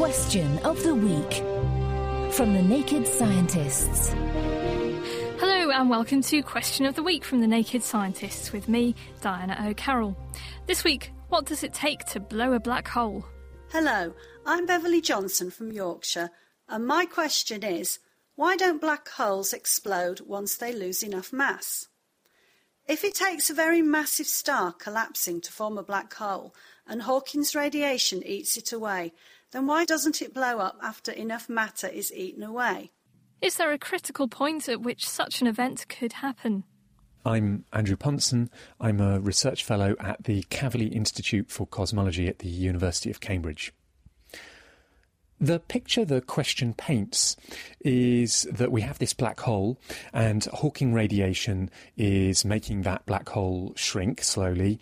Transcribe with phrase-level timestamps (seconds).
[0.00, 1.44] Question of the Week
[2.32, 4.08] from the Naked Scientists.
[5.38, 9.62] Hello and welcome to Question of the Week from the Naked Scientists with me, Diana
[9.68, 10.16] O'Carroll.
[10.66, 13.26] This week, what does it take to blow a black hole?
[13.72, 14.14] Hello,
[14.46, 16.30] I'm Beverly Johnson from Yorkshire,
[16.66, 17.98] and my question is
[18.36, 21.88] why don't black holes explode once they lose enough mass?
[22.90, 26.52] If it takes a very massive star collapsing to form a black hole
[26.88, 29.12] and Hawking's radiation eats it away,
[29.52, 32.90] then why doesn't it blow up after enough matter is eaten away?
[33.40, 36.64] Is there a critical point at which such an event could happen?
[37.24, 38.48] I'm Andrew Pontzen.
[38.80, 43.72] I'm a research fellow at the Kavli Institute for Cosmology at the University of Cambridge.
[45.40, 47.34] The picture the question paints
[47.80, 49.78] is that we have this black hole,
[50.12, 54.80] and Hawking radiation is making that black hole shrink slowly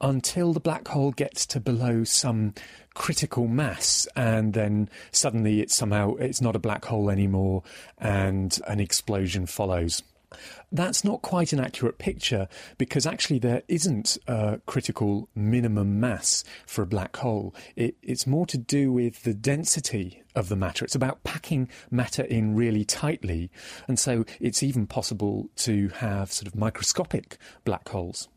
[0.00, 2.54] until the black hole gets to below some
[2.94, 7.62] critical mass, and then suddenly it's somehow it's not a black hole anymore,
[7.98, 10.02] and an explosion follows.
[10.70, 16.82] That's not quite an accurate picture because actually there isn't a critical minimum mass for
[16.82, 17.54] a black hole.
[17.76, 20.84] It, it's more to do with the density of the matter.
[20.84, 23.50] It's about packing matter in really tightly.
[23.86, 28.28] And so it's even possible to have sort of microscopic black holes.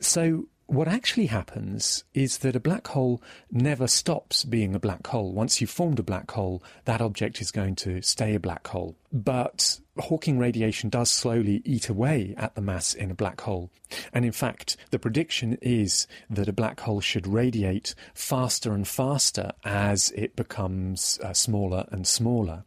[0.00, 5.32] So what actually happens is that a black hole never stops being a black hole.
[5.32, 8.96] Once you've formed a black hole, that object is going to stay a black hole.
[9.24, 13.70] But Hawking radiation does slowly eat away at the mass in a black hole.
[14.12, 19.52] And in fact, the prediction is that a black hole should radiate faster and faster
[19.64, 22.64] as it becomes uh, smaller and smaller.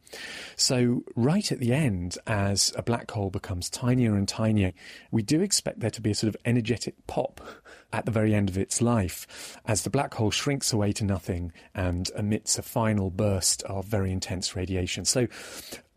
[0.55, 4.73] So, right at the end, as a black hole becomes tinier and tinier,
[5.11, 7.41] we do expect there to be a sort of energetic pop
[7.93, 11.51] at the very end of its life as the black hole shrinks away to nothing
[11.75, 15.05] and emits a final burst of very intense radiation.
[15.05, 15.27] So,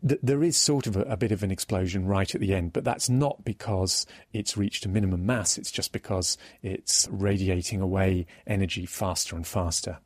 [0.07, 2.73] th- there is sort of a, a bit of an explosion right at the end,
[2.73, 8.25] but that's not because it's reached a minimum mass, it's just because it's radiating away
[8.45, 9.99] energy faster and faster.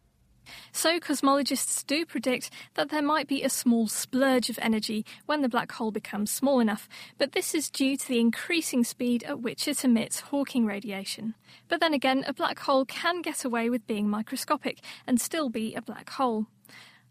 [0.71, 5.49] So, cosmologists do predict that there might be a small splurge of energy when the
[5.49, 6.87] black hole becomes small enough,
[7.17, 11.35] but this is due to the increasing speed at which it emits Hawking radiation.
[11.67, 15.75] But then again, a black hole can get away with being microscopic and still be
[15.75, 16.47] a black hole.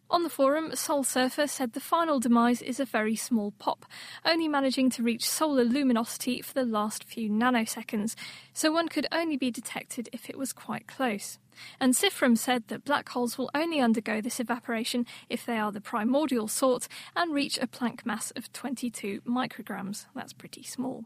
[0.09, 3.85] On the forum, Sol Surfer said the final demise is a very small pop,
[4.25, 8.15] only managing to reach solar luminosity for the last few nanoseconds,
[8.53, 11.39] so one could only be detected if it was quite close.
[11.81, 15.81] And Sifram said that black holes will only undergo this evaporation if they are the
[15.81, 16.87] primordial sort
[17.17, 20.07] and reach a Planck mass of 22 micrograms.
[20.15, 21.05] That's pretty small.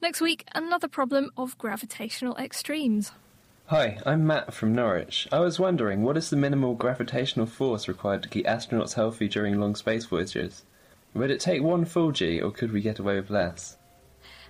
[0.00, 3.12] Next week, another problem of gravitational extremes.
[3.66, 5.26] Hi, I'm Matt from Norwich.
[5.32, 9.58] I was wondering, what is the minimal gravitational force required to keep astronauts healthy during
[9.58, 10.64] long space voyages?
[11.14, 13.78] Would it take one full G, or could we get away with less?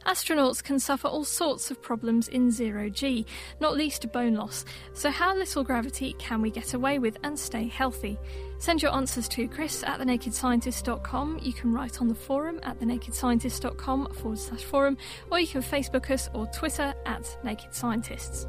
[0.07, 3.25] Astronauts can suffer all sorts of problems in zero G,
[3.61, 4.65] not least bone loss.
[4.95, 8.19] So, how little gravity can we get away with and stay healthy?
[8.59, 11.39] Send your answers to Chris at thenakedscientist.com.
[11.41, 14.97] You can write on the forum at thenakedscientist.com forward slash forum,
[15.31, 18.49] or you can Facebook us or Twitter at Naked Scientists.